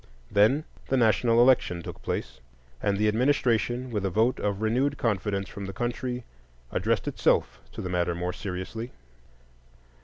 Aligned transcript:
Then 0.31 0.63
the 0.87 0.97
national 0.97 1.39
election 1.39 1.83
took 1.83 2.01
place; 2.01 2.39
and 2.81 2.97
the 2.97 3.07
administration, 3.07 3.91
with 3.91 4.03
a 4.03 4.09
vote 4.09 4.39
of 4.39 4.59
renewed 4.59 4.97
confidence 4.97 5.47
from 5.47 5.65
the 5.65 5.73
country, 5.77 6.23
addressed 6.71 7.07
itself 7.07 7.61
to 7.73 7.83
the 7.83 7.87
matter 7.89 8.15
more 8.15 8.33
seriously. 8.33 8.93